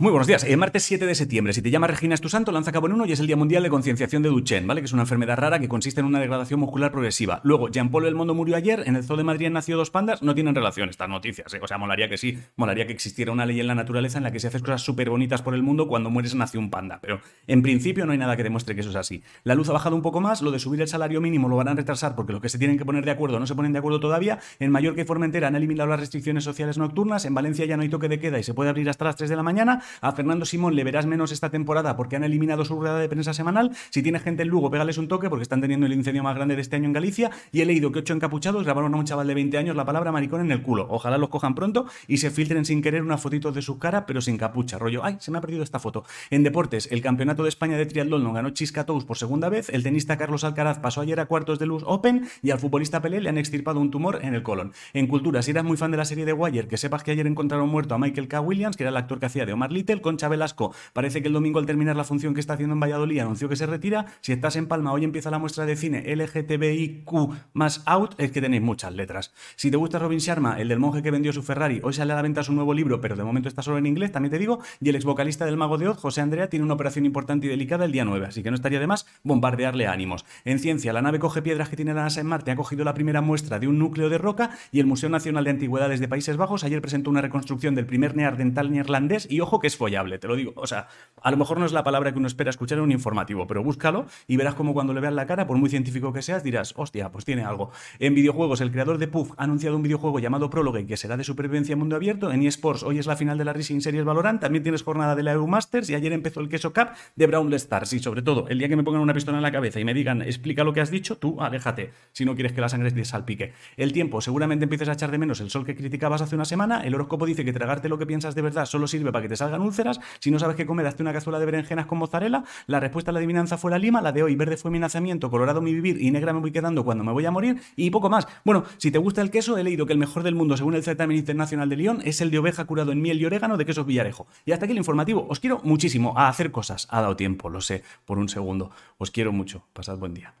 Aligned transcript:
Muy 0.00 0.12
buenos 0.12 0.28
días. 0.28 0.44
El 0.44 0.58
martes 0.58 0.84
7 0.84 1.06
de 1.06 1.14
septiembre, 1.16 1.52
si 1.52 1.60
te 1.60 1.72
llamas 1.72 1.90
Regina 1.90 2.14
es 2.14 2.20
tu 2.20 2.28
santo, 2.28 2.52
lanza 2.52 2.70
cabo 2.70 2.86
en 2.86 2.92
uno 2.92 3.04
y 3.04 3.10
es 3.10 3.18
el 3.18 3.26
Día 3.26 3.34
Mundial 3.34 3.64
de 3.64 3.68
Concienciación 3.68 4.22
de 4.22 4.28
Duchenne, 4.28 4.64
¿vale? 4.64 4.80
Que 4.80 4.84
es 4.84 4.92
una 4.92 5.02
enfermedad 5.02 5.36
rara 5.36 5.58
que 5.58 5.66
consiste 5.66 5.98
en 5.98 6.06
una 6.06 6.20
degradación 6.20 6.60
muscular 6.60 6.92
progresiva. 6.92 7.40
Luego, 7.42 7.68
Jean-Paul 7.68 8.04
Belmondo 8.04 8.32
murió 8.32 8.54
ayer, 8.54 8.84
en 8.86 8.94
el 8.94 9.02
Zoo 9.02 9.16
de 9.16 9.24
Madrid 9.24 9.50
nacido 9.50 9.76
dos 9.76 9.90
pandas, 9.90 10.22
no 10.22 10.36
tienen 10.36 10.54
relación 10.54 10.88
estas 10.88 11.08
noticias, 11.08 11.52
¿eh? 11.52 11.58
O 11.60 11.66
sea, 11.66 11.78
molaría 11.78 12.08
que 12.08 12.16
sí, 12.16 12.38
molaría 12.54 12.86
que 12.86 12.92
existiera 12.92 13.32
una 13.32 13.44
ley 13.44 13.58
en 13.58 13.66
la 13.66 13.74
naturaleza 13.74 14.18
en 14.18 14.22
la 14.22 14.30
que 14.30 14.38
se 14.38 14.46
haces 14.46 14.62
cosas 14.62 14.82
súper 14.82 15.10
bonitas 15.10 15.42
por 15.42 15.52
el 15.56 15.64
mundo, 15.64 15.88
cuando 15.88 16.10
mueres 16.10 16.32
nace 16.36 16.58
un 16.58 16.70
panda, 16.70 17.00
pero 17.02 17.20
en 17.48 17.62
principio 17.62 18.06
no 18.06 18.12
hay 18.12 18.18
nada 18.18 18.36
que 18.36 18.44
demuestre 18.44 18.76
que 18.76 18.82
eso 18.82 18.90
es 18.90 18.96
así. 18.96 19.24
La 19.42 19.56
luz 19.56 19.68
ha 19.68 19.72
bajado 19.72 19.96
un 19.96 20.02
poco 20.02 20.20
más, 20.20 20.42
lo 20.42 20.52
de 20.52 20.60
subir 20.60 20.80
el 20.80 20.86
salario 20.86 21.20
mínimo 21.20 21.48
lo 21.48 21.56
van 21.56 21.66
a 21.66 21.74
retrasar 21.74 22.14
porque 22.14 22.32
los 22.32 22.40
que 22.40 22.48
se 22.48 22.58
tienen 22.58 22.78
que 22.78 22.84
poner 22.84 23.04
de 23.04 23.10
acuerdo 23.10 23.40
no 23.40 23.48
se 23.48 23.56
ponen 23.56 23.72
de 23.72 23.80
acuerdo 23.80 23.98
todavía. 23.98 24.38
En 24.60 24.70
Mallorca 24.70 25.02
y 25.02 25.04
Formentera 25.04 25.48
han 25.48 25.56
eliminado 25.56 25.90
las 25.90 25.98
restricciones 25.98 26.44
sociales 26.44 26.78
nocturnas, 26.78 27.24
en 27.24 27.34
Valencia 27.34 27.64
ya 27.64 27.76
no 27.76 27.82
hay 27.82 27.88
toque 27.88 28.08
de 28.08 28.20
queda 28.20 28.38
y 28.38 28.44
se 28.44 28.54
puede 28.54 28.70
abrir 28.70 28.88
hasta 28.88 29.04
las 29.04 29.16
3 29.16 29.28
de 29.28 29.34
la 29.34 29.42
mañana. 29.42 29.82
A 30.00 30.12
Fernando 30.12 30.44
Simón 30.44 30.74
le 30.74 30.84
verás 30.84 31.06
menos 31.06 31.32
esta 31.32 31.50
temporada 31.50 31.96
porque 31.96 32.16
han 32.16 32.24
eliminado 32.24 32.64
su 32.64 32.78
rueda 32.78 32.98
de 32.98 33.08
prensa 33.08 33.34
semanal. 33.34 33.72
Si 33.90 34.02
tiene 34.02 34.18
gente 34.18 34.42
en 34.42 34.48
Lugo, 34.48 34.70
pégales 34.70 34.98
un 34.98 35.08
toque 35.08 35.28
porque 35.28 35.42
están 35.42 35.60
teniendo 35.60 35.86
el 35.86 35.92
incendio 35.92 36.22
más 36.22 36.34
grande 36.34 36.56
de 36.56 36.62
este 36.62 36.76
año 36.76 36.86
en 36.86 36.92
Galicia. 36.92 37.30
Y 37.52 37.60
he 37.60 37.66
leído 37.66 37.92
que 37.92 38.00
ocho 38.00 38.14
encapuchados 38.14 38.64
grabaron 38.64 38.94
a 38.94 38.96
un 38.96 39.04
chaval 39.04 39.26
de 39.26 39.34
20 39.34 39.58
años 39.58 39.76
la 39.76 39.84
palabra 39.84 40.12
maricón 40.12 40.40
en 40.40 40.52
el 40.52 40.62
culo. 40.62 40.86
Ojalá 40.90 41.18
los 41.18 41.28
cojan 41.28 41.54
pronto 41.54 41.86
y 42.06 42.18
se 42.18 42.30
filtren 42.30 42.64
sin 42.64 42.82
querer 42.82 43.02
una 43.02 43.18
fotito 43.18 43.52
de 43.52 43.62
su 43.62 43.78
cara, 43.78 44.06
pero 44.06 44.20
sin 44.20 44.36
capucha. 44.36 44.78
Rollo, 44.78 45.04
ay, 45.04 45.16
se 45.20 45.30
me 45.30 45.38
ha 45.38 45.40
perdido 45.40 45.62
esta 45.62 45.78
foto. 45.78 46.04
En 46.30 46.42
deportes, 46.42 46.88
el 46.90 47.02
campeonato 47.02 47.42
de 47.42 47.48
España 47.48 47.76
de 47.76 47.86
triatlón 47.86 48.24
lo 48.24 48.32
ganó 48.32 48.50
Chisca 48.50 48.84
Tous 48.84 49.04
por 49.04 49.16
segunda 49.16 49.48
vez. 49.48 49.68
El 49.70 49.82
tenista 49.82 50.16
Carlos 50.16 50.44
Alcaraz 50.44 50.78
pasó 50.78 51.00
ayer 51.00 51.20
a 51.20 51.26
cuartos 51.26 51.58
de 51.58 51.66
luz 51.66 51.82
Open 51.86 52.28
y 52.42 52.50
al 52.50 52.58
futbolista 52.58 53.00
Pelé 53.00 53.20
le 53.20 53.28
han 53.28 53.38
extirpado 53.38 53.80
un 53.80 53.90
tumor 53.90 54.20
en 54.22 54.34
el 54.34 54.42
colon. 54.42 54.72
En 54.92 55.06
cultura, 55.06 55.42
si 55.42 55.50
eras 55.50 55.64
muy 55.64 55.76
fan 55.76 55.90
de 55.90 55.96
la 55.96 56.04
serie 56.04 56.24
de 56.24 56.32
Wire, 56.32 56.68
que 56.68 56.76
sepas 56.76 57.02
que 57.02 57.10
ayer 57.10 57.26
encontraron 57.26 57.68
muerto 57.68 57.94
a 57.94 57.98
Michael 57.98 58.28
K. 58.28 58.40
Williams, 58.40 58.76
que 58.76 58.84
era 58.84 58.90
el 58.90 58.96
actor 58.96 59.18
que 59.18 59.26
hacía 59.26 59.46
de 59.46 59.52
Omar 59.52 59.72
Little, 59.78 60.00
Concha 60.00 60.28
Velasco. 60.28 60.74
Parece 60.92 61.22
que 61.22 61.28
el 61.28 61.34
domingo 61.34 61.58
al 61.58 61.66
terminar 61.66 61.96
la 61.96 62.04
función 62.04 62.34
que 62.34 62.40
está 62.40 62.54
haciendo 62.54 62.74
en 62.74 62.80
Valladolid 62.80 63.20
anunció 63.20 63.48
que 63.48 63.56
se 63.56 63.66
retira. 63.66 64.06
Si 64.20 64.32
estás 64.32 64.56
en 64.56 64.66
Palma, 64.66 64.92
hoy 64.92 65.04
empieza 65.04 65.30
la 65.30 65.38
muestra 65.38 65.66
de 65.66 65.76
cine 65.76 66.04
LGTBIQ 66.14 67.12
más 67.52 67.82
out, 67.86 68.14
es 68.18 68.32
que 68.32 68.40
tenéis 68.40 68.62
muchas 68.62 68.92
letras. 68.92 69.32
Si 69.56 69.70
te 69.70 69.76
gusta 69.76 69.98
Robin 69.98 70.18
Sharma, 70.18 70.60
el 70.60 70.68
del 70.68 70.80
monje 70.80 71.02
que 71.02 71.10
vendió 71.10 71.32
su 71.32 71.42
Ferrari, 71.42 71.80
hoy 71.82 71.92
sale 71.92 72.12
a 72.12 72.16
la 72.16 72.22
venta 72.22 72.42
su 72.42 72.52
nuevo 72.52 72.74
libro, 72.74 73.00
pero 73.00 73.16
de 73.16 73.24
momento 73.24 73.48
está 73.48 73.62
solo 73.62 73.78
en 73.78 73.86
inglés, 73.86 74.12
también 74.12 74.30
te 74.30 74.38
digo. 74.38 74.58
Y 74.80 74.88
el 74.88 74.96
ex 74.96 75.04
vocalista 75.04 75.46
del 75.46 75.56
Mago 75.56 75.78
de 75.78 75.88
Oz, 75.88 75.98
José 75.98 76.20
Andrea, 76.20 76.48
tiene 76.48 76.64
una 76.64 76.74
operación 76.74 77.06
importante 77.06 77.46
y 77.46 77.50
delicada 77.50 77.84
el 77.84 77.92
día 77.92 78.04
9, 78.04 78.26
así 78.26 78.42
que 78.42 78.50
no 78.50 78.56
estaría 78.56 78.80
de 78.80 78.86
más 78.86 79.06
bombardearle 79.22 79.86
ánimos. 79.86 80.24
En 80.44 80.58
ciencia, 80.58 80.92
la 80.92 81.02
nave 81.02 81.18
coge 81.18 81.42
piedras 81.42 81.68
que 81.68 81.76
tiene 81.76 81.94
la 81.94 82.02
NASA 82.02 82.20
en 82.20 82.26
Marte 82.26 82.50
ha 82.50 82.56
cogido 82.56 82.84
la 82.84 82.94
primera 82.94 83.20
muestra 83.20 83.58
de 83.58 83.68
un 83.68 83.78
núcleo 83.78 84.08
de 84.08 84.18
roca 84.18 84.50
y 84.72 84.80
el 84.80 84.86
Museo 84.86 85.08
Nacional 85.08 85.44
de 85.44 85.50
Antigüedades 85.50 86.00
de 86.00 86.08
Países 86.08 86.36
Bajos 86.36 86.64
ayer 86.64 86.80
presentó 86.80 87.10
una 87.10 87.20
reconstrucción 87.20 87.74
del 87.74 87.86
primer 87.86 88.16
neandertal 88.16 88.70
neerlandés 88.70 89.26
y 89.30 89.40
ojo 89.40 89.60
que 89.60 89.67
es 89.68 89.76
follable, 89.76 90.18
te 90.18 90.26
lo 90.26 90.36
digo. 90.36 90.52
O 90.56 90.66
sea, 90.66 90.88
a 91.22 91.30
lo 91.30 91.36
mejor 91.36 91.58
no 91.58 91.66
es 91.66 91.72
la 91.72 91.84
palabra 91.84 92.12
que 92.12 92.18
uno 92.18 92.26
espera 92.26 92.50
escuchar 92.50 92.78
en 92.78 92.84
un 92.84 92.92
informativo, 92.92 93.46
pero 93.46 93.62
búscalo 93.62 94.06
y 94.26 94.36
verás 94.36 94.54
como 94.54 94.74
cuando 94.74 94.92
le 94.92 95.00
veas 95.00 95.14
la 95.14 95.26
cara, 95.26 95.46
por 95.46 95.56
muy 95.56 95.70
científico 95.70 96.12
que 96.12 96.22
seas, 96.22 96.42
dirás, 96.42 96.74
hostia, 96.76 97.10
pues 97.10 97.24
tiene 97.24 97.44
algo. 97.44 97.70
En 97.98 98.14
videojuegos, 98.14 98.60
el 98.60 98.70
creador 98.72 98.98
de 98.98 99.08
Puff 99.08 99.32
ha 99.36 99.44
anunciado 99.44 99.76
un 99.76 99.82
videojuego 99.82 100.18
llamado 100.18 100.50
Prologue 100.50 100.86
que 100.86 100.96
será 100.96 101.16
de 101.16 101.24
supervivencia 101.24 101.74
en 101.74 101.78
mundo 101.78 101.96
abierto. 101.96 102.32
En 102.32 102.42
eSports, 102.42 102.82
hoy 102.82 102.98
es 102.98 103.06
la 103.06 103.16
final 103.16 103.38
de 103.38 103.44
la 103.44 103.52
Racing 103.52 103.80
Series 103.80 104.04
Valorant, 104.04 104.40
también 104.40 104.62
tienes 104.62 104.82
jornada 104.82 105.14
de 105.14 105.22
la 105.22 105.32
EU 105.32 105.46
Masters 105.46 105.90
y 105.90 105.94
ayer 105.94 106.12
empezó 106.12 106.40
el 106.40 106.48
Queso 106.48 106.72
Cup 106.72 106.88
de 107.16 107.26
Brawl 107.26 107.52
Stars. 107.54 107.92
Y 107.92 107.98
sobre 107.98 108.22
todo, 108.22 108.48
el 108.48 108.58
día 108.58 108.68
que 108.68 108.76
me 108.76 108.82
pongan 108.82 109.02
una 109.02 109.14
pistola 109.14 109.38
en 109.38 109.42
la 109.42 109.52
cabeza 109.52 109.80
y 109.80 109.84
me 109.84 109.94
digan, 109.94 110.22
explica 110.22 110.64
lo 110.64 110.72
que 110.72 110.80
has 110.80 110.90
dicho, 110.90 111.18
tú 111.18 111.40
aléjate, 111.40 111.90
si 112.12 112.24
no 112.24 112.34
quieres 112.34 112.52
que 112.52 112.60
la 112.60 112.68
sangre 112.68 112.90
te 112.90 113.04
salpique. 113.04 113.52
El 113.76 113.92
tiempo, 113.92 114.20
seguramente 114.20 114.64
empieces 114.64 114.88
a 114.88 114.92
echar 114.92 115.10
de 115.10 115.18
menos 115.18 115.40
el 115.40 115.50
sol 115.50 115.64
que 115.64 115.76
criticabas 115.76 116.22
hace 116.22 116.34
una 116.34 116.44
semana. 116.44 116.82
El 116.82 116.94
horóscopo 116.94 117.26
dice 117.26 117.44
que 117.44 117.52
tragarte 117.52 117.88
lo 117.88 117.98
que 117.98 118.06
piensas 118.06 118.34
de 118.34 118.42
verdad 118.42 118.66
solo 118.66 118.86
sirve 118.86 119.12
para 119.12 119.22
que 119.22 119.28
te 119.28 119.36
úlceras. 119.60 120.00
Si 120.20 120.30
no 120.30 120.38
sabes 120.38 120.56
qué 120.56 120.66
comer, 120.66 120.86
hazte 120.86 121.02
una 121.02 121.12
cazuela 121.12 121.38
de 121.38 121.46
berenjenas 121.46 121.86
con 121.86 121.98
mozzarella. 121.98 122.44
La 122.66 122.80
respuesta 122.80 123.10
a 123.10 123.12
la 123.12 123.18
adivinanza 123.18 123.58
fue 123.58 123.70
la 123.70 123.78
lima, 123.78 124.00
la 124.02 124.12
de 124.12 124.22
hoy 124.22 124.34
verde 124.36 124.56
fue 124.56 124.70
mi 124.70 124.78
nacimiento, 124.78 125.30
colorado 125.30 125.60
mi 125.60 125.72
vivir 125.72 126.00
y 126.00 126.10
negra 126.10 126.32
me 126.32 126.40
voy 126.40 126.52
quedando 126.52 126.84
cuando 126.84 127.04
me 127.04 127.12
voy 127.12 127.26
a 127.26 127.30
morir 127.30 127.60
y 127.76 127.90
poco 127.90 128.10
más. 128.10 128.26
Bueno, 128.44 128.64
si 128.76 128.90
te 128.90 128.98
gusta 128.98 129.22
el 129.22 129.30
queso, 129.30 129.56
he 129.58 129.64
leído 129.64 129.86
que 129.86 129.92
el 129.92 129.98
mejor 129.98 130.22
del 130.22 130.34
mundo 130.34 130.56
según 130.56 130.74
el 130.74 130.82
certamen 130.82 131.16
internacional 131.16 131.68
de 131.68 131.76
Lyon 131.76 132.00
es 132.04 132.20
el 132.20 132.30
de 132.30 132.38
oveja 132.38 132.64
curado 132.64 132.92
en 132.92 133.02
miel 133.02 133.20
y 133.20 133.26
orégano 133.26 133.56
de 133.56 133.66
quesos 133.66 133.86
Villarejo. 133.86 134.26
Y 134.44 134.52
hasta 134.52 134.64
aquí 134.64 134.72
el 134.72 134.78
informativo. 134.78 135.26
Os 135.28 135.40
quiero 135.40 135.60
muchísimo 135.64 136.14
a 136.16 136.28
hacer 136.28 136.50
cosas. 136.50 136.86
Ha 136.90 137.00
dado 137.00 137.16
tiempo, 137.16 137.48
lo 137.48 137.60
sé, 137.60 137.82
por 138.04 138.18
un 138.18 138.28
segundo. 138.28 138.70
Os 138.98 139.10
quiero 139.10 139.32
mucho. 139.32 139.64
Pasad 139.72 139.98
buen 139.98 140.14
día. 140.14 140.34